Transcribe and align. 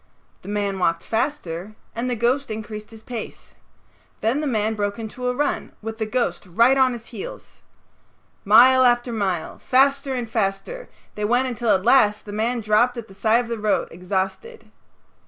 The 0.41 0.47
man 0.49 0.79
walked 0.79 1.03
faster 1.03 1.75
and 1.95 2.09
the 2.09 2.15
ghost 2.15 2.49
increased 2.49 2.89
his 2.89 3.03
pace. 3.03 3.53
Then 4.21 4.41
the 4.41 4.47
man 4.47 4.73
broke 4.73 4.97
into 4.97 5.27
a 5.27 5.35
run 5.35 5.73
with 5.83 5.99
the 5.99 6.07
ghost 6.07 6.43
right 6.47 6.75
on 6.75 6.93
his 6.93 7.05
heels. 7.13 7.61
Mile 8.43 8.83
after 8.83 9.13
mile, 9.13 9.59
faster 9.59 10.15
and 10.15 10.27
faster, 10.27 10.89
they 11.13 11.23
went 11.25 11.47
until 11.49 11.69
at 11.69 11.85
last 11.85 12.25
the 12.25 12.33
man 12.33 12.61
dropped 12.61 12.97
at 12.97 13.07
the 13.09 13.13
side 13.13 13.43
of 13.43 13.47
the 13.47 13.59
road 13.59 13.89
exhausted. 13.91 14.71